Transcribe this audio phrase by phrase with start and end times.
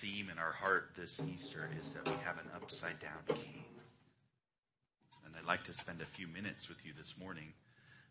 [0.00, 3.64] theme in our heart this Easter is that we have an upside down king.
[5.26, 7.52] And I'd like to spend a few minutes with you this morning.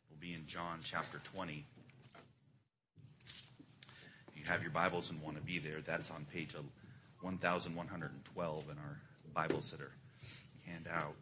[0.10, 1.66] We'll be in John chapter 20.
[4.28, 6.54] If you have your Bibles and want to be there, that's on page
[7.22, 9.02] 1112 in our
[9.34, 9.94] Bibles that are
[10.66, 11.16] hand out.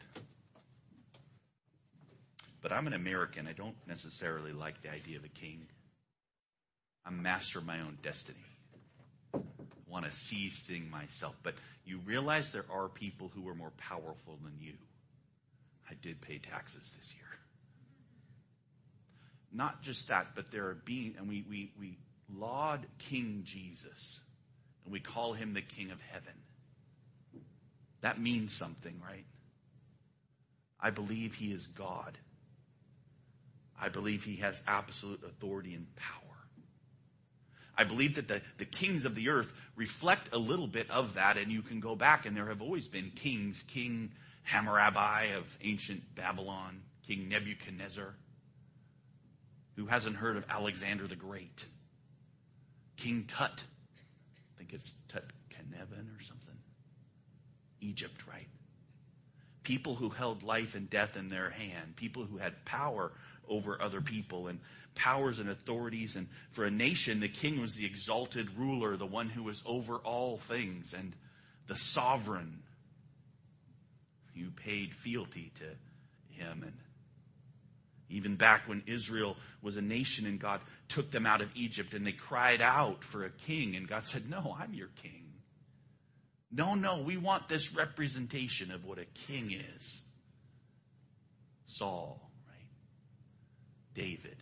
[2.64, 3.48] But I'm an American.
[3.48, 5.68] I don't necessarily like the idea of a king.
[7.06, 8.55] I'm master of my own destiny.
[9.88, 11.36] Want to seize thing myself.
[11.44, 14.74] But you realize there are people who are more powerful than you.
[15.90, 17.26] I did pay taxes this year.
[19.54, 21.98] Not just that, but there are being, and we, we, we
[22.34, 24.20] laud King Jesus,
[24.84, 26.34] and we call him the King of Heaven.
[28.02, 29.26] That means something, right?
[30.80, 32.18] I believe he is God.
[33.80, 36.25] I believe he has absolute authority and power.
[37.78, 41.38] I believe that the, the kings of the earth reflect a little bit of that,
[41.38, 43.64] and you can go back, and there have always been kings.
[43.64, 44.12] King
[44.44, 48.14] Hammurabi of ancient Babylon, King Nebuchadnezzar.
[49.76, 51.68] Who hasn't heard of Alexander the Great?
[52.96, 53.64] King Tut.
[53.64, 56.56] I think it's Tut Kheneven or something.
[57.82, 58.48] Egypt, right?
[59.64, 61.96] People who held life and death in their hand.
[61.96, 63.12] People who had power
[63.50, 64.60] over other people and
[64.96, 66.16] powers and authorities.
[66.16, 69.98] And for a nation, the king was the exalted ruler, the one who was over
[69.98, 71.14] all things and
[71.68, 72.64] the sovereign.
[74.34, 76.64] You paid fealty to him.
[76.64, 76.74] And
[78.10, 82.06] even back when Israel was a nation and God took them out of Egypt and
[82.06, 85.24] they cried out for a king and God said, no, I'm your king.
[86.52, 90.02] No, no, we want this representation of what a king is.
[91.66, 92.25] Saul,
[93.96, 94.38] David.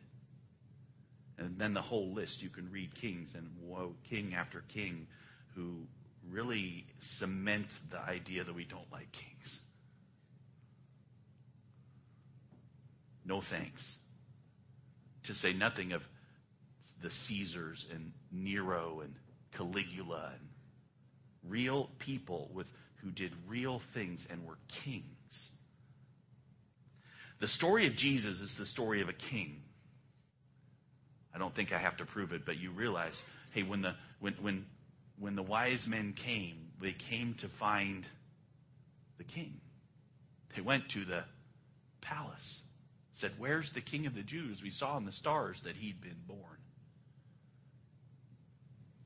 [1.37, 5.07] And then the whole list, you can read kings and whoa, king after king
[5.55, 5.87] who
[6.29, 9.61] really cement the idea that we don't like kings.
[13.25, 13.97] No thanks.
[15.23, 16.03] To say nothing of
[17.01, 19.15] the Caesars and Nero and
[19.51, 20.49] Caligula and
[21.47, 25.51] real people with who did real things and were kings.
[27.43, 29.63] The story of Jesus is the story of a king.
[31.35, 33.21] I don't think I have to prove it, but you realize,
[33.51, 34.65] hey, when the, when, when,
[35.19, 38.05] when the wise men came, they came to find
[39.17, 39.59] the king.
[40.55, 41.25] They went to the
[41.99, 42.63] palace,
[43.13, 44.63] said, where's the king of the Jews?
[44.63, 46.39] We saw in the stars that he'd been born.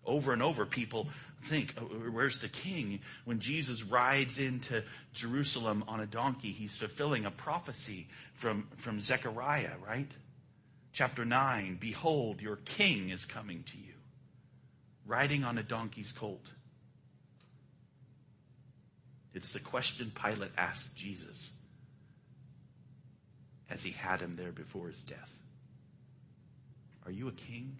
[0.05, 1.07] Over and over, people
[1.41, 2.99] think, oh, where's the king?
[3.25, 4.83] When Jesus rides into
[5.13, 10.11] Jerusalem on a donkey, he's fulfilling a prophecy from, from Zechariah, right?
[10.93, 13.93] Chapter 9, behold, your king is coming to you,
[15.05, 16.45] riding on a donkey's colt.
[19.33, 21.51] It's the question Pilate asked Jesus
[23.69, 25.39] as he had him there before his death.
[27.05, 27.77] Are you a king?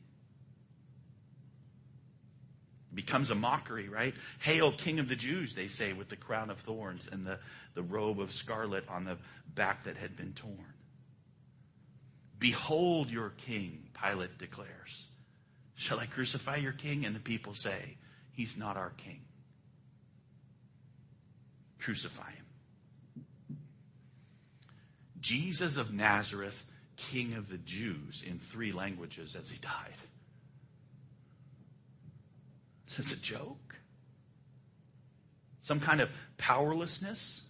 [2.97, 4.13] Becomes a mockery, right?
[4.40, 7.40] Hail, King of the Jews, they say, with the crown of thorns and the,
[7.75, 9.18] the robe of scarlet on the
[9.53, 10.74] back that had been torn.
[12.40, 15.07] Behold your king, Pilate declares.
[15.75, 17.06] Shall I crucify your king?
[17.06, 17.97] And the people say,
[18.34, 19.22] He's not our king.
[21.80, 22.46] Crucify him.
[25.19, 26.66] Jesus of Nazareth,
[26.96, 29.94] King of the Jews, in three languages as he died.
[32.88, 33.75] Is this a joke?
[35.59, 37.44] Some kind of powerlessness?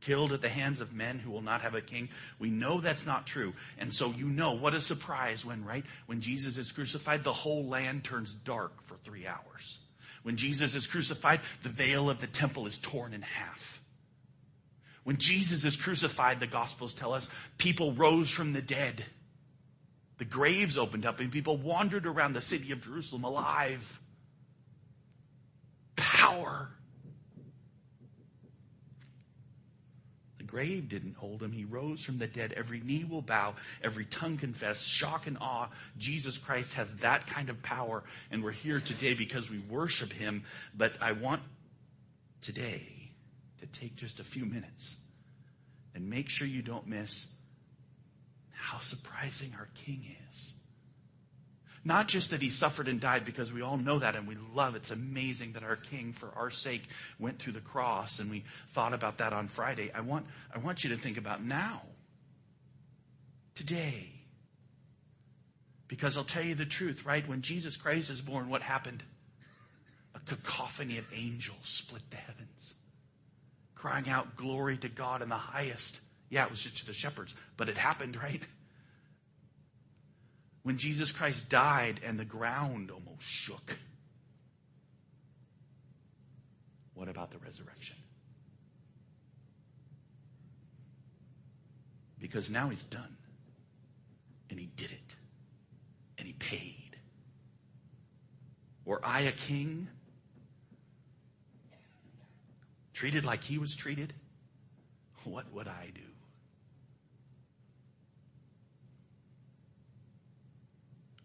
[0.00, 2.08] Killed at the hands of men who will not have a king.
[2.38, 3.54] We know that's not true.
[3.78, 5.84] And so you know what a surprise when, right?
[6.06, 9.78] When Jesus is crucified, the whole land turns dark for three hours.
[10.24, 13.80] When Jesus is crucified, the veil of the temple is torn in half.
[15.04, 19.04] When Jesus is crucified, the Gospels tell us, people rose from the dead.
[20.22, 24.00] The graves opened up and people wandered around the city of Jerusalem alive.
[25.96, 26.70] Power.
[30.38, 31.50] The grave didn't hold him.
[31.50, 32.52] He rose from the dead.
[32.52, 33.56] Every knee will bow.
[33.82, 34.84] Every tongue confess.
[34.84, 35.70] Shock and awe.
[35.98, 38.04] Jesus Christ has that kind of power.
[38.30, 40.44] And we're here today because we worship him.
[40.72, 41.42] But I want
[42.42, 43.10] today
[43.58, 44.98] to take just a few minutes
[45.96, 47.26] and make sure you don't miss
[48.62, 50.54] how surprising our King is.
[51.84, 54.76] Not just that he suffered and died because we all know that and we love
[54.76, 56.84] it's amazing that our king for our sake
[57.18, 59.90] went to the cross and we thought about that on Friday.
[59.92, 61.82] I want I want you to think about now.
[63.56, 64.10] Today.
[65.88, 67.28] Because I'll tell you the truth, right?
[67.28, 69.02] When Jesus Christ is born, what happened?
[70.14, 72.74] A cacophony of angels split the heavens,
[73.74, 76.00] crying out glory to God in the highest.
[76.32, 78.40] Yeah, it was just to the shepherds, but it happened, right?
[80.62, 83.76] When Jesus Christ died and the ground almost shook.
[86.94, 87.96] What about the resurrection?
[92.18, 93.14] Because now he's done.
[94.48, 95.16] And he did it.
[96.16, 96.96] And he paid.
[98.86, 99.86] Were I a king,
[102.94, 104.14] treated like he was treated,
[105.24, 106.00] what would I do?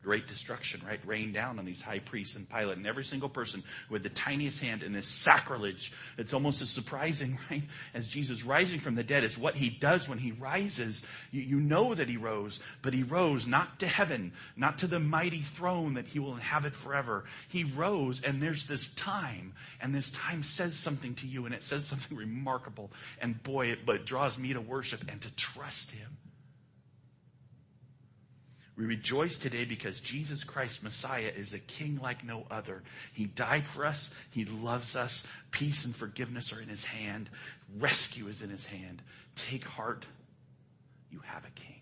[0.08, 3.62] Great destruction, right, rained down on these high priests and Pilate and every single person
[3.90, 5.92] with the tiniest hand in this sacrilege.
[6.18, 7.64] It's almost as surprising, right,
[7.94, 9.26] as Jesus rising from the dead.
[9.26, 11.04] It's what he does when he rises.
[11.34, 14.98] You, you know that he rose, but he rose not to heaven, not to the
[14.98, 17.26] mighty throne that he will inhabit forever.
[17.50, 19.52] He rose and there's this time
[19.82, 23.86] and this time says something to you and it says something remarkable and boy, it,
[23.86, 26.16] but draws me to worship and to trust him.
[28.78, 32.84] We rejoice today because Jesus Christ Messiah is a king like no other.
[33.12, 34.14] He died for us.
[34.30, 35.26] He loves us.
[35.50, 37.28] Peace and forgiveness are in his hand.
[37.80, 39.02] Rescue is in his hand.
[39.36, 40.06] Take heart.
[41.12, 41.82] You have a king.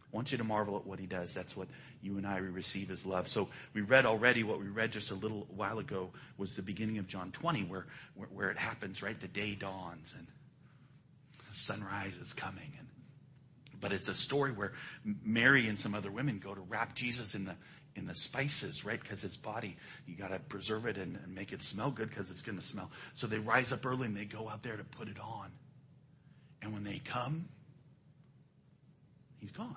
[0.00, 1.34] I want you to marvel at what he does.
[1.34, 1.68] That's what
[2.00, 3.28] you and I receive as love.
[3.28, 6.96] So we read already what we read just a little while ago was the beginning
[6.96, 9.20] of John 20 where, where, where it happens, right?
[9.20, 10.26] The day dawns and
[11.46, 12.85] the sunrise is coming and
[13.80, 14.72] but it's a story where
[15.04, 17.56] Mary and some other women go to wrap Jesus in the
[17.96, 19.00] in the spices, right?
[19.00, 19.76] Because his body,
[20.06, 22.64] you got to preserve it and, and, make it smell good because it's going to
[22.64, 22.90] smell.
[23.14, 25.50] So they rise up early and they go out there to put it on.
[26.60, 27.48] And when they come,
[29.38, 29.76] he's gone.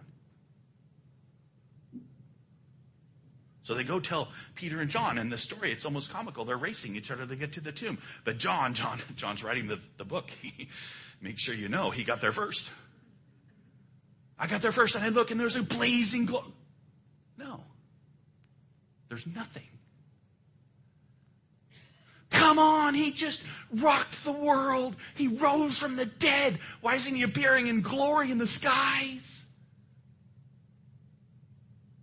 [3.70, 6.44] So they go tell Peter and John, and the story, it's almost comical.
[6.44, 8.00] They're racing each other to get to the tomb.
[8.26, 10.32] But John, John, John's writing the, the book.
[11.22, 12.72] Make sure you know he got there first.
[14.40, 16.46] I got there first and I look and there's a blazing glow.
[17.38, 17.64] No.
[19.10, 19.64] There's nothing.
[22.30, 23.44] Come on, he just
[23.74, 24.96] rocked the world.
[25.16, 26.60] He rose from the dead.
[26.80, 29.46] Why isn't he appearing in glory in the skies?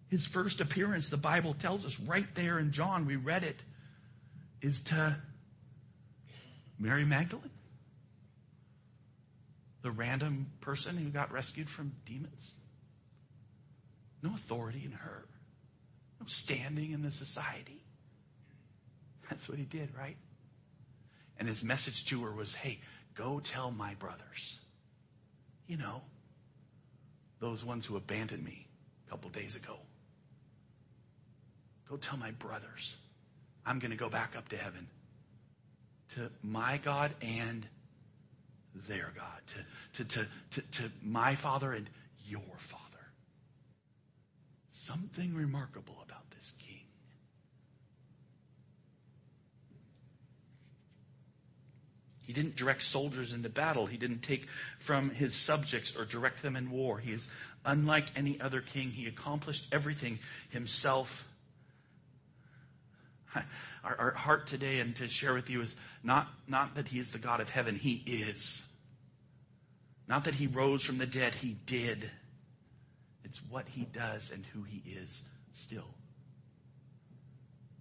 [0.09, 3.63] His first appearance, the Bible tells us right there in John, we read it,
[4.61, 5.17] is to
[6.79, 7.51] Mary Magdalene
[9.87, 12.57] the random person who got rescued from demons.
[14.21, 15.25] No authority in her.
[16.19, 17.85] No standing in the society.
[19.31, 20.17] That's what he did, right?
[21.39, 22.81] And his message to her was, hey,
[23.15, 24.59] go tell my brothers.
[25.69, 26.03] You know,
[27.39, 28.67] those ones who abandoned me
[29.07, 29.77] a couple days ago.
[31.89, 32.97] Go tell my brothers.
[33.65, 34.89] I'm going to go back up to heaven
[36.17, 37.69] to my God and
[38.87, 39.43] their God,
[39.95, 41.89] to, to, to, to, to my Father and
[42.27, 42.83] your Father.
[44.73, 46.81] Something remarkable about this king.
[52.25, 53.87] He didn't direct soldiers into battle.
[53.87, 56.99] He didn't take from his subjects or direct them in war.
[56.99, 57.31] He is
[57.65, 58.91] unlike any other king.
[58.91, 60.19] He accomplished everything
[60.51, 61.29] himself
[63.85, 67.13] our, our heart today and to share with you is not, not that he is
[67.13, 67.77] the God of heaven.
[67.77, 68.67] He is.
[70.09, 71.35] Not that he rose from the dead.
[71.35, 72.11] He did.
[73.25, 75.23] It's what he does and who he is
[75.53, 75.89] still.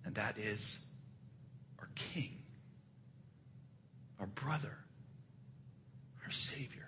[0.04, 0.80] And that is
[1.80, 2.38] our king,
[4.20, 4.78] our brother,
[6.24, 6.88] our savior.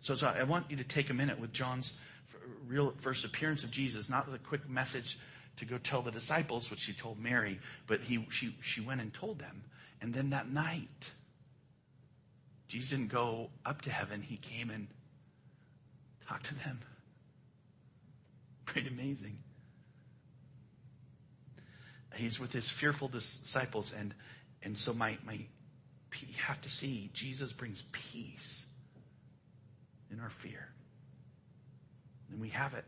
[0.00, 1.92] So, so I want you to take a minute with John's
[2.66, 5.18] real first appearance of Jesus, not the quick message
[5.56, 9.12] to go tell the disciples, which she told Mary, but he, she, she went and
[9.12, 9.64] told them.
[10.00, 11.10] And then that night,
[12.68, 14.20] Jesus didn't go up to heaven.
[14.20, 14.88] He came and
[16.28, 16.80] talked to them.
[18.66, 19.38] Pretty amazing.
[22.14, 24.14] He's with his fearful disciples and,
[24.62, 28.66] and so my, my, you have to see Jesus brings peace
[30.10, 30.68] in our fear.
[32.30, 32.84] And we have it.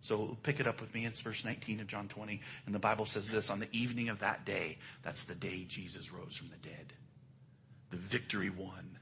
[0.00, 1.04] So pick it up with me.
[1.04, 2.40] It's verse 19 of John 20.
[2.64, 6.10] And the Bible says this on the evening of that day, that's the day Jesus
[6.10, 6.94] rose from the dead.
[7.90, 8.98] The victory won.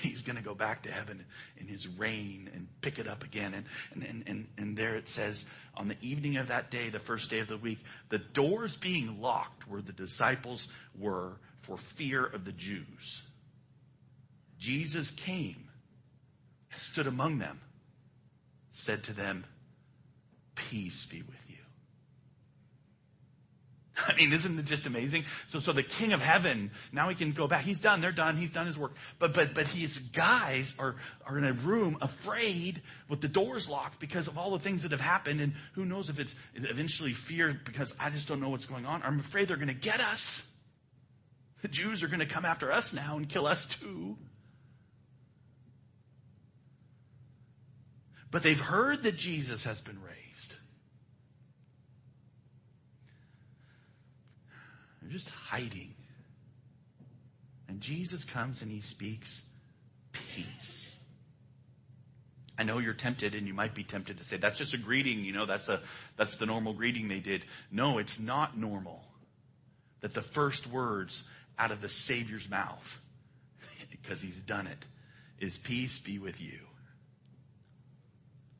[0.00, 1.24] He's going to go back to heaven
[1.58, 3.52] in his reign and pick it up again.
[3.54, 3.66] And,
[4.04, 5.44] and, and, and there it says,
[5.76, 9.20] on the evening of that day, the first day of the week, the doors being
[9.20, 13.28] locked where the disciples were for fear of the Jews.
[14.58, 15.70] Jesus came
[16.76, 17.60] stood among them,
[18.72, 19.44] said to them,
[20.54, 21.49] Peace be with you.
[24.08, 25.24] I mean, isn't it just amazing?
[25.48, 27.64] So, so the king of heaven, now he can go back.
[27.64, 28.00] He's done.
[28.00, 28.36] They're done.
[28.36, 28.94] He's done his work.
[29.18, 34.00] But, but, but his guys are, are in a room afraid with the doors locked
[34.00, 35.40] because of all the things that have happened.
[35.40, 39.02] And who knows if it's eventually fear because I just don't know what's going on.
[39.02, 40.46] I'm afraid they're going to get us.
[41.62, 44.16] The Jews are going to come after us now and kill us too.
[48.30, 50.19] But they've heard that Jesus has been raised.
[55.10, 55.92] They're just hiding.
[57.68, 59.42] And Jesus comes and he speaks
[60.12, 60.94] peace.
[62.56, 65.24] I know you're tempted and you might be tempted to say, that's just a greeting,
[65.24, 65.80] you know, that's a,
[66.16, 67.44] that's the normal greeting they did.
[67.72, 69.02] No, it's not normal
[70.00, 71.24] that the first words
[71.58, 73.00] out of the Savior's mouth,
[73.90, 74.84] because he's done it,
[75.40, 76.60] is peace be with you.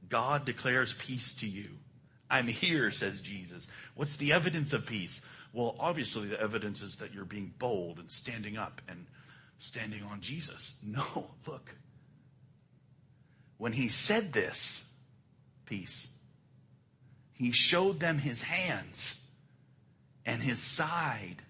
[0.08, 1.68] God declares peace to you.
[2.28, 3.68] I'm here, says Jesus.
[3.94, 5.20] What's the evidence of peace?
[5.52, 9.06] Well, obviously the evidence is that you're being bold and standing up and
[9.58, 10.78] standing on Jesus.
[10.84, 11.74] No, look.
[13.58, 14.88] When he said this,
[15.66, 16.08] peace,
[17.34, 19.22] he showed them his hands
[20.24, 21.42] and his side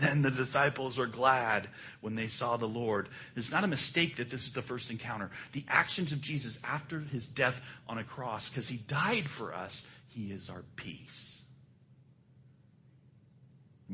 [0.00, 1.68] then the disciples are glad
[2.00, 3.08] when they saw the Lord.
[3.36, 5.30] It's not a mistake that this is the first encounter.
[5.52, 9.86] The actions of Jesus after his death on a cross, because he died for us,
[10.08, 11.43] he is our peace.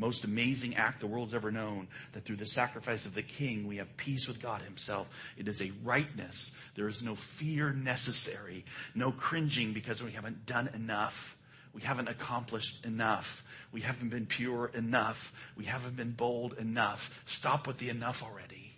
[0.00, 3.76] Most amazing act the world's ever known that through the sacrifice of the king we
[3.76, 5.06] have peace with God himself.
[5.36, 6.56] It is a rightness.
[6.74, 8.64] There is no fear necessary,
[8.94, 11.36] no cringing because we haven't done enough.
[11.74, 13.44] We haven't accomplished enough.
[13.72, 15.34] We haven't been pure enough.
[15.54, 17.22] We haven't been bold enough.
[17.26, 18.72] Stop with the enough already.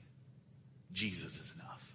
[0.93, 1.95] Jesus is enough.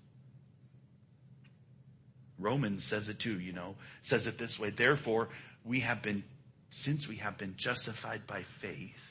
[2.40, 4.70] Romans says it too, you know, says it this way.
[4.70, 5.28] Therefore,
[5.66, 6.24] we have been,
[6.70, 9.07] since we have been justified by faith,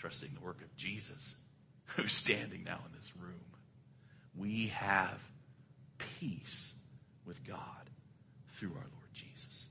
[0.00, 1.34] trusting the work of Jesus,
[1.96, 3.34] who's standing now in this room,
[4.36, 5.20] we have
[6.18, 6.72] peace
[7.26, 7.90] with God
[8.54, 9.00] through our Lord.
[9.12, 9.66] Jesus.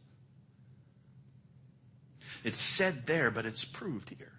[2.44, 4.32] It's said there, but it's proved here.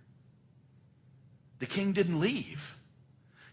[1.58, 2.76] The king didn't leave.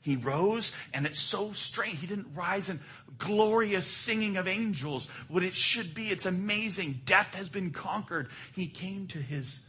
[0.01, 2.00] He rose, and it's so strange.
[2.00, 2.79] He didn't rise in
[3.17, 6.10] glorious singing of angels, what it should be.
[6.10, 7.01] It's amazing.
[7.03, 8.29] Death has been conquered.
[8.53, 9.65] He came to his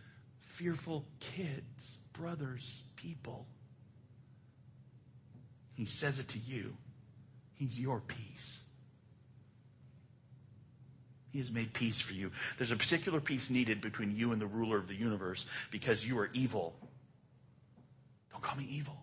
[0.58, 3.46] fearful kids, brothers, people.
[5.74, 6.76] He says it to you.
[7.54, 8.60] He's your peace.
[11.30, 12.32] He has made peace for you.
[12.56, 16.18] There's a particular peace needed between you and the ruler of the universe because you
[16.18, 16.74] are evil.
[18.32, 18.98] Don't call me evil.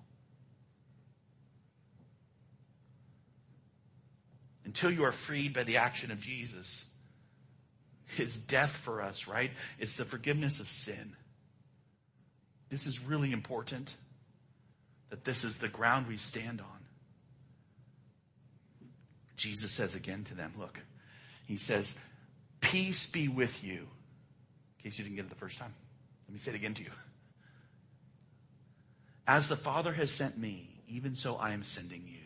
[4.66, 6.90] Until you are freed by the action of Jesus,
[8.08, 9.52] his death for us, right?
[9.80, 11.16] It's the forgiveness of sin.
[12.70, 13.94] This is really important
[15.10, 16.68] that this is the ground we stand on.
[19.38, 20.80] Jesus says again to them, look,
[21.46, 21.94] he says,
[22.62, 23.88] Peace be with you.
[24.80, 25.74] In case you didn't get it the first time.
[26.28, 26.92] Let me say it again to you.
[29.28, 32.25] As the Father has sent me, even so I am sending you.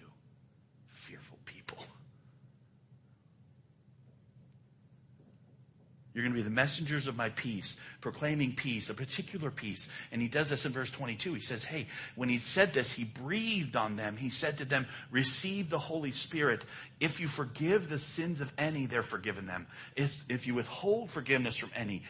[6.19, 9.87] You're going to be the messengers of my peace, proclaiming peace, a particular peace.
[10.11, 11.33] And he does this in verse 22.
[11.33, 14.17] He says, hey, when he said this, he breathed on them.
[14.17, 16.61] He said to them, receive the Holy Spirit.
[16.99, 19.65] If you forgive the sins of any, they're forgiven them.
[19.95, 22.03] If, if you withhold forgiveness from any,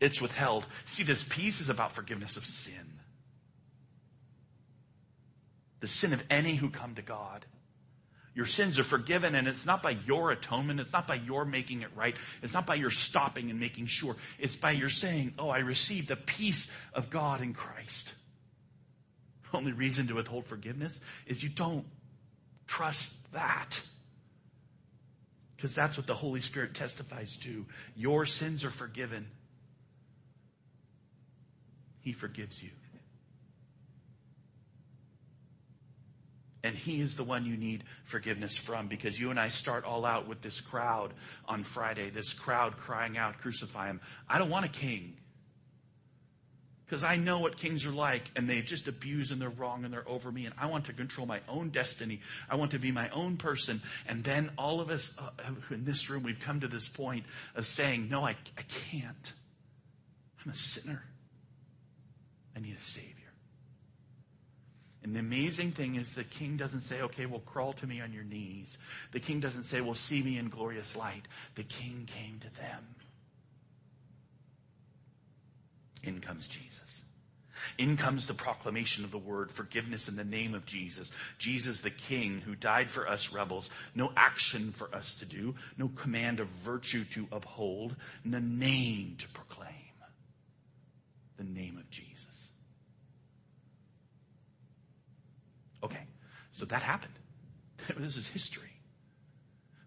[0.00, 0.64] it's withheld.
[0.86, 3.00] See, this peace is about forgiveness of sin.
[5.80, 7.44] The sin of any who come to God.
[8.34, 10.80] Your sins are forgiven and it's not by your atonement.
[10.80, 12.16] It's not by your making it right.
[12.42, 14.16] It's not by your stopping and making sure.
[14.38, 18.12] It's by your saying, oh, I received the peace of God in Christ.
[19.50, 21.86] The only reason to withhold forgiveness is you don't
[22.66, 23.80] trust that.
[25.56, 27.64] Because that's what the Holy Spirit testifies to.
[27.94, 29.28] Your sins are forgiven.
[32.00, 32.70] He forgives you.
[36.64, 40.06] And he is the one you need forgiveness from because you and I start all
[40.06, 41.12] out with this crowd
[41.46, 44.00] on Friday, this crowd crying out, crucify him.
[44.26, 45.18] I don't want a king.
[46.86, 49.92] Because I know what kings are like and they just abuse and they're wrong and
[49.92, 52.22] they're over me and I want to control my own destiny.
[52.48, 53.82] I want to be my own person.
[54.06, 55.30] And then all of us uh,
[55.70, 59.32] in this room, we've come to this point of saying, no, I, I can't.
[60.42, 61.04] I'm a sinner.
[62.56, 63.33] I need a savior.
[65.04, 68.12] And the amazing thing is the king doesn't say, okay, well, crawl to me on
[68.12, 68.78] your knees.
[69.12, 71.28] The king doesn't say, well, see me in glorious light.
[71.56, 72.86] The king came to them.
[76.02, 77.02] In comes Jesus.
[77.78, 81.12] In comes the proclamation of the word, forgiveness in the name of Jesus.
[81.38, 83.70] Jesus the King who died for us rebels.
[83.94, 85.54] No action for us to do.
[85.78, 87.96] No command of virtue to uphold.
[88.24, 89.70] The name to proclaim.
[91.36, 92.48] The name of Jesus.
[95.84, 96.06] Okay,
[96.54, 97.12] so that happened.
[97.98, 98.70] this is history.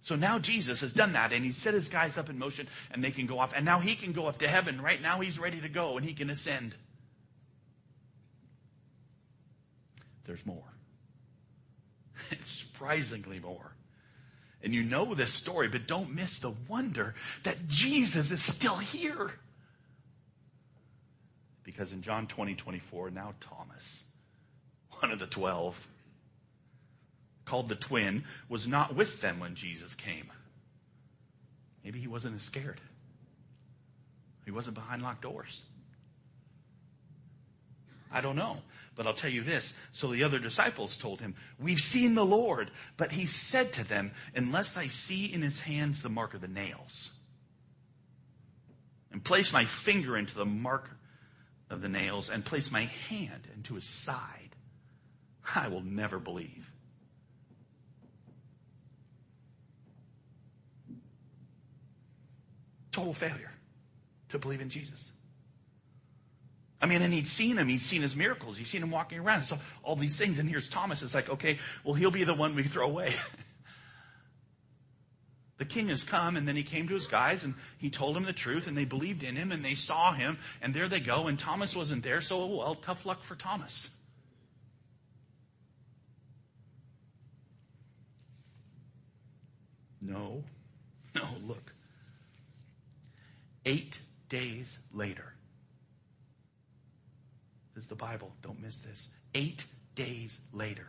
[0.02, 3.04] So now Jesus has done that and he set his guys up in motion and
[3.04, 3.54] they can go off.
[3.56, 4.82] And now he can go up to heaven.
[4.82, 6.76] Right now he's ready to go and he can ascend.
[10.26, 10.64] There's more.
[12.46, 13.74] Surprisingly more.
[14.62, 19.32] And you know this story, but don't miss the wonder that Jesus is still here.
[21.64, 24.04] Because in John 20, 24, now Thomas,
[25.00, 25.88] one of the twelve,
[27.48, 30.32] called the twin, was not with them when Jesus came.
[31.84, 32.82] Maybe he wasn't as scared.
[34.46, 35.64] He wasn't behind locked doors.
[38.12, 38.58] I don't know.
[38.96, 39.74] But I'll tell you this.
[39.92, 42.72] So the other disciples told him, we've seen the Lord.
[42.98, 46.48] But he said to them, unless I see in his hands the mark of the
[46.48, 47.12] nails
[49.12, 50.90] and place my finger into the mark
[51.70, 54.56] of the nails and place my hand into his side,
[55.56, 56.70] I will never believe.
[62.98, 63.52] Total failure
[64.30, 65.12] to believe in Jesus.
[66.82, 67.68] I mean, and he'd seen him.
[67.68, 68.58] He'd seen his miracles.
[68.58, 69.46] He'd seen him walking around.
[69.46, 70.40] So all these things.
[70.40, 71.04] And here's Thomas.
[71.04, 73.14] It's like, okay, well, he'll be the one we throw away.
[75.60, 78.24] the king has come and then he came to his guys and he told them
[78.24, 81.28] the truth and they believed in him and they saw him and there they go.
[81.28, 82.24] And Thomas wasn't there.
[82.24, 83.96] So, well, tough luck for Thomas.
[90.02, 90.44] No,
[91.16, 91.67] no, look.
[93.68, 94.00] Eight
[94.30, 95.34] days later,
[97.76, 98.32] this is the Bible.
[98.42, 99.10] Don't miss this.
[99.36, 100.88] Eight days later.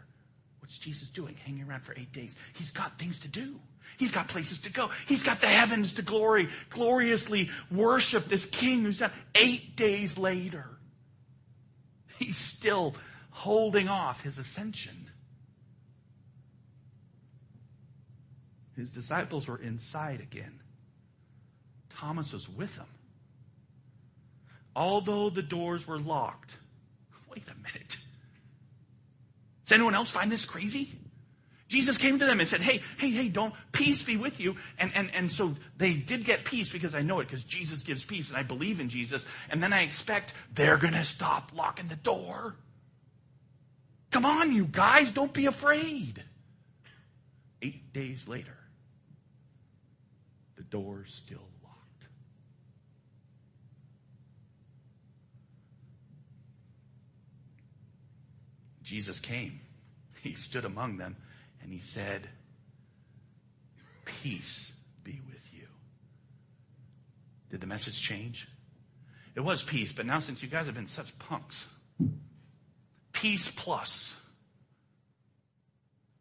[0.60, 1.34] What's Jesus doing?
[1.44, 2.36] Hanging around for eight days.
[2.54, 3.58] He's got things to do.
[3.96, 4.90] He's got places to go.
[5.08, 10.64] He's got the heavens to glory, gloriously worship this king who's done eight days later.
[12.18, 12.94] He's still
[13.30, 15.10] holding off his ascension.
[18.76, 20.60] His disciples were inside again.
[21.98, 22.86] Thomas was with them.
[24.74, 26.54] Although the doors were locked,
[27.34, 27.96] wait a minute.
[29.66, 30.92] Does anyone else find this crazy?
[31.66, 34.56] Jesus came to them and said, hey, hey, hey, don't, peace be with you.
[34.78, 38.02] And, and, and so they did get peace because I know it because Jesus gives
[38.02, 39.26] peace and I believe in Jesus.
[39.50, 42.54] And then I expect they're going to stop locking the door.
[44.10, 46.24] Come on, you guys, don't be afraid.
[47.60, 48.56] Eight days later,
[50.56, 51.47] the door's still
[58.82, 59.60] Jesus came.
[60.22, 61.16] He stood among them
[61.62, 62.28] and he said,
[64.04, 64.72] Peace
[65.04, 65.66] be with you.
[67.50, 68.48] Did the message change?
[69.34, 71.68] It was peace, but now since you guys have been such punks,
[73.12, 74.14] peace plus.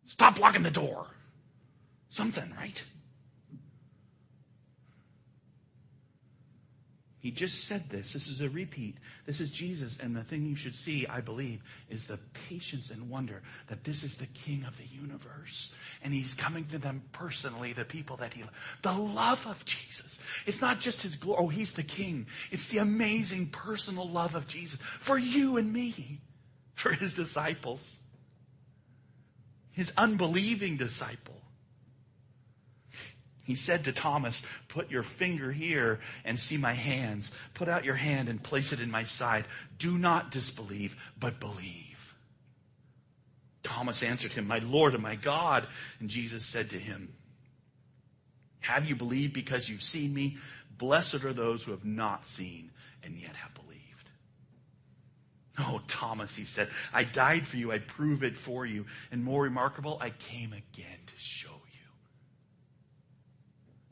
[0.06, 1.08] Stop blocking the door.
[2.10, 2.84] Something, right?
[7.28, 8.14] He just said this.
[8.14, 8.96] This is a repeat.
[9.26, 9.98] This is Jesus.
[9.98, 14.04] And the thing you should see, I believe, is the patience and wonder that this
[14.04, 15.74] is the King of the universe.
[16.02, 18.46] And he's coming to them personally, the people that he,
[18.82, 20.18] the love of Jesus.
[20.46, 21.44] It's not just his glory.
[21.44, 22.28] Oh, he's the King.
[22.50, 26.22] It's the amazing personal love of Jesus for you and me,
[26.76, 27.98] for his disciples,
[29.74, 31.42] his unbelieving disciples.
[33.48, 37.32] He said to Thomas, put your finger here and see my hands.
[37.54, 39.46] Put out your hand and place it in my side.
[39.80, 42.14] Do not disbelieve, but believe.
[43.64, 45.66] Thomas answered him, my Lord and my God.
[46.02, 47.14] And Jesus said to him,
[48.60, 50.38] have you believed because you've seen me?
[50.78, 52.70] Blessed are those who have not seen
[53.02, 54.10] and yet have believed.
[55.58, 57.72] Oh, Thomas, he said, I died for you.
[57.72, 58.88] I prove it for you.
[59.10, 61.57] And more remarkable, I came again to show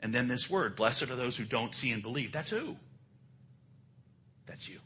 [0.06, 2.30] and then this word, blessed are those who don't see and believe.
[2.30, 2.76] That's who?
[4.46, 4.78] That's you.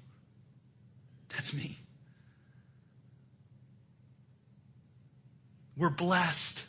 [1.28, 1.76] That's me.
[5.76, 6.64] We're blessed.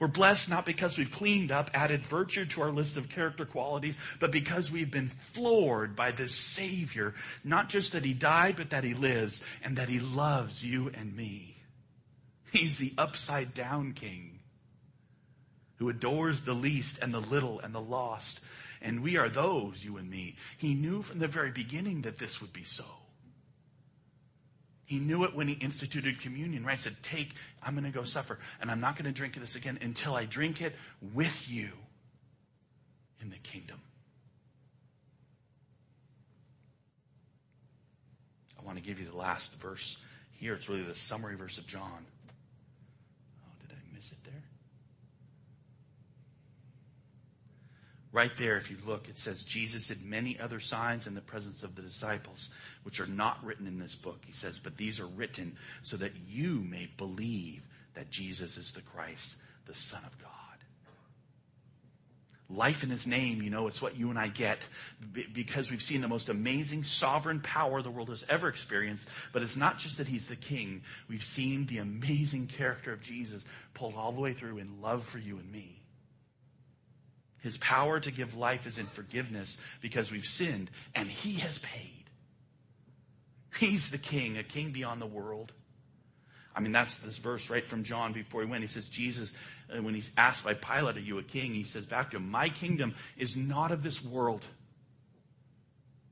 [0.00, 3.96] We're blessed not because we've cleaned up, added virtue to our list of character qualities,
[4.18, 7.14] but because we've been floored by this Savior.
[7.44, 11.16] Not just that He died, but that He lives and that He loves you and
[11.16, 11.56] me.
[12.52, 14.39] He's the upside down King
[15.80, 18.40] who adores the least and the little and the lost.
[18.82, 20.36] And we are those, you and me.
[20.58, 22.84] He knew from the very beginning that this would be so.
[24.84, 26.76] He knew it when he instituted communion, right?
[26.76, 27.30] He said, take,
[27.62, 30.26] I'm going to go suffer and I'm not going to drink this again until I
[30.26, 30.74] drink it
[31.14, 31.70] with you
[33.22, 33.80] in the kingdom.
[38.58, 39.96] I want to give you the last verse
[40.32, 40.54] here.
[40.54, 42.04] It's really the summary verse of John.
[43.44, 44.42] Oh, did I miss it there?
[48.12, 51.62] Right there, if you look, it says Jesus did many other signs in the presence
[51.62, 52.50] of the disciples,
[52.82, 54.22] which are not written in this book.
[54.26, 57.62] He says, but these are written so that you may believe
[57.94, 60.28] that Jesus is the Christ, the Son of God.
[62.52, 64.58] Life in His name, you know, it's what you and I get
[65.32, 69.06] because we've seen the most amazing sovereign power the world has ever experienced.
[69.32, 70.82] But it's not just that He's the King.
[71.08, 75.18] We've seen the amazing character of Jesus pulled all the way through in love for
[75.18, 75.79] you and me.
[77.42, 82.04] His power to give life is in forgiveness because we've sinned and he has paid.
[83.58, 85.52] He's the king, a king beyond the world.
[86.54, 88.62] I mean, that's this verse right from John before he went.
[88.62, 89.34] He says, Jesus,
[89.72, 91.54] uh, when he's asked by Pilate, are you a king?
[91.54, 94.44] He says back to him, my kingdom is not of this world.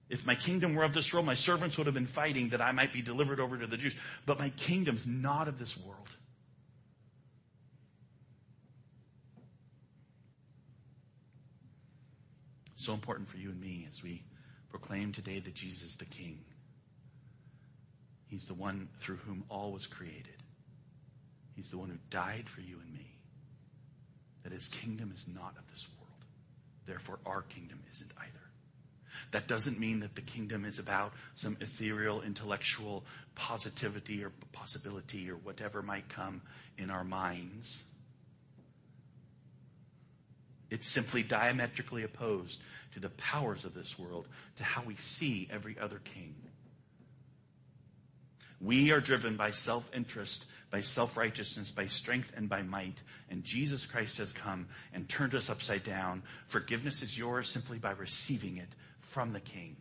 [0.09, 2.73] If my kingdom were of this world, my servants would have been fighting that I
[2.73, 3.97] might be delivered over to the Jews.
[4.25, 6.09] But my kingdom's not of this world.
[12.79, 14.23] So important for you and me as we
[14.71, 16.39] proclaim today that Jesus is the King.
[18.29, 20.43] He's the one through whom all was created.
[21.57, 23.17] He's the one who died for you and me.
[24.45, 26.25] That his kingdom is not of this world.
[26.87, 28.33] Therefore, our kingdom isn't either.
[29.33, 35.35] That doesn't mean that the kingdom is about some ethereal intellectual positivity or possibility or
[35.35, 36.43] whatever might come
[36.77, 37.83] in our minds.
[40.71, 42.61] It's simply diametrically opposed
[42.95, 44.27] to the powers of this world,
[44.57, 46.35] to how we see every other king.
[48.61, 52.97] We are driven by self-interest, by self-righteousness, by strength, and by might.
[53.31, 56.23] And Jesus Christ has come and turned us upside down.
[56.49, 58.69] Forgiveness is yours simply by receiving it
[59.01, 59.77] from the King,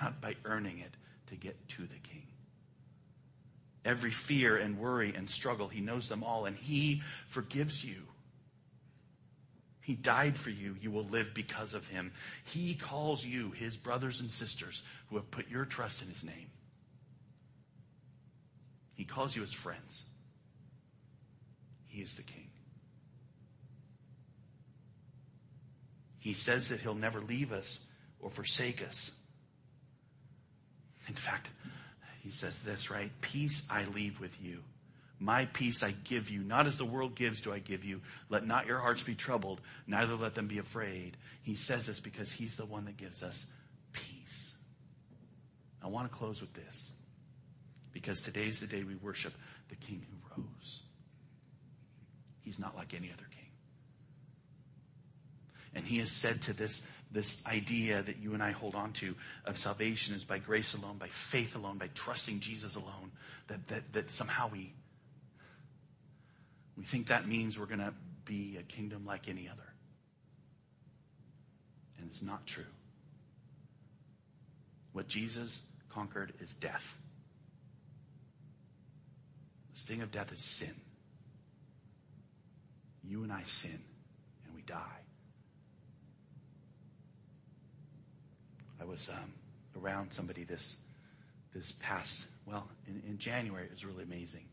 [0.00, 0.96] not by earning it
[1.28, 2.26] to get to the King.
[3.84, 8.02] Every fear and worry and struggle, He knows them all, and He forgives you.
[9.90, 10.76] He died for you.
[10.80, 12.12] You will live because of him.
[12.44, 16.48] He calls you his brothers and sisters who have put your trust in his name.
[18.94, 20.04] He calls you his friends.
[21.88, 22.46] He is the king.
[26.20, 27.80] He says that he'll never leave us
[28.20, 29.10] or forsake us.
[31.08, 31.48] In fact,
[32.22, 33.10] he says this, right?
[33.22, 34.62] Peace I leave with you.
[35.22, 38.00] My peace I give you, not as the world gives do I give you.
[38.30, 41.18] Let not your hearts be troubled, neither let them be afraid.
[41.42, 43.44] He says this because he's the one that gives us
[43.92, 44.54] peace.
[45.82, 46.90] I want to close with this
[47.92, 49.34] because today's the day we worship
[49.68, 50.82] the King who rose.
[52.42, 53.46] He's not like any other king.
[55.74, 59.14] And he has said to this, this idea that you and I hold on to
[59.44, 63.12] of salvation is by grace alone, by faith alone, by trusting Jesus alone,
[63.48, 64.72] that, that, that somehow we
[66.76, 69.74] we think that means we're going to be a kingdom like any other.
[71.98, 72.64] And it's not true.
[74.92, 76.96] What Jesus conquered is death.
[79.72, 80.74] The sting of death is sin.
[83.04, 83.80] You and I sin
[84.46, 85.00] and we die.
[88.80, 89.32] I was um,
[89.82, 90.76] around somebody this
[91.54, 93.64] this past well in, in January.
[93.64, 94.44] It was really amazing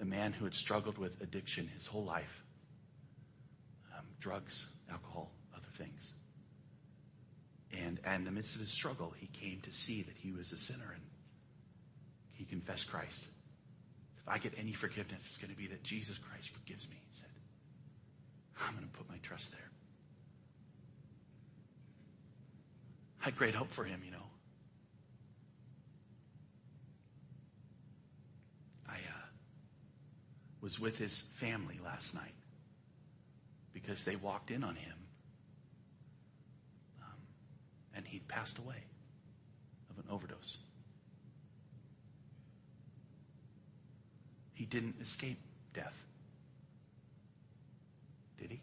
[0.00, 2.42] a man who had struggled with addiction his whole life
[3.96, 6.14] um, drugs, alcohol, other things.
[7.72, 10.52] And, and in the midst of his struggle, he came to see that he was
[10.52, 11.02] a sinner and
[12.32, 13.24] he confessed Christ.
[14.22, 17.12] If I get any forgiveness, it's going to be that Jesus Christ forgives me, he
[17.14, 17.30] said.
[18.60, 19.70] I'm going to put my trust there.
[23.20, 24.23] I had great hope for him, you know.
[30.64, 32.32] Was with his family last night
[33.74, 34.94] because they walked in on him
[37.02, 37.18] um,
[37.94, 38.82] and he'd passed away
[39.90, 40.56] of an overdose.
[44.54, 45.38] He didn't escape
[45.74, 45.92] death.
[48.38, 48.60] Did he?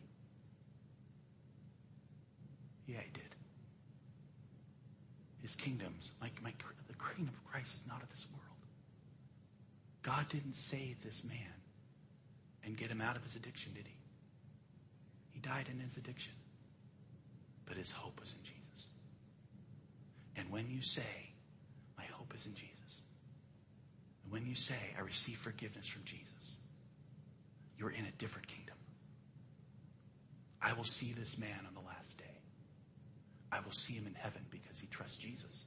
[2.88, 3.36] Yeah, he did.
[5.44, 6.52] His kingdoms, like my,
[6.88, 8.42] the kingdom of Christ is not of this world.
[10.02, 11.62] God didn't save this man
[12.63, 13.95] and get him out of his addiction, did he?
[15.32, 16.34] He died in his addiction.
[17.65, 18.89] But his hope was in Jesus.
[20.36, 21.34] And when you say,
[21.97, 23.02] my hope is in Jesus,
[24.24, 26.56] and when you say, I receive forgiveness from Jesus,
[27.78, 28.76] you're in a different kingdom.
[30.62, 32.26] I will see this man on the last day.
[33.52, 35.65] I will see him in heaven because he trusts Jesus.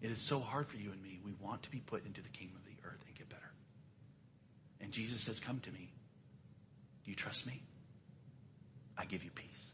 [0.00, 1.20] It is so hard for you and me.
[1.24, 3.52] We want to be put into the kingdom of the earth and get better.
[4.82, 5.92] And Jesus says, Come to me.
[7.04, 7.62] Do you trust me?
[8.98, 9.72] I give you peace.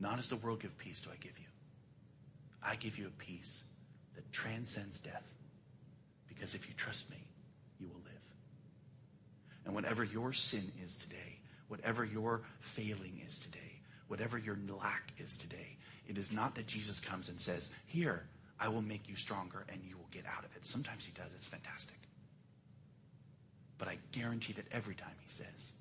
[0.00, 1.46] Not as the world give peace do I give you.
[2.62, 3.62] I give you a peace
[4.14, 5.24] that transcends death.
[6.28, 7.16] Because if you trust me,
[7.78, 8.12] you will live.
[9.64, 15.36] And whatever your sin is today, whatever your failing is today, whatever your lack is
[15.36, 15.76] today,
[16.08, 18.26] it is not that Jesus comes and says, Here,
[18.58, 20.66] I will make you stronger and you will get out of it.
[20.66, 21.32] Sometimes he does.
[21.34, 21.96] It's fantastic.
[23.78, 25.72] But I guarantee that every time he says,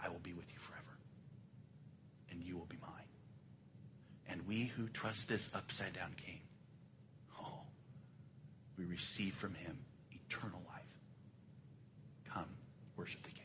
[0.00, 0.98] I will be with you forever
[2.30, 2.90] and you will be mine.
[4.28, 6.40] And we who trust this upside down king,
[7.40, 7.62] oh,
[8.76, 9.78] we receive from him
[10.12, 10.82] eternal life.
[12.32, 12.48] Come,
[12.96, 13.37] worship the king.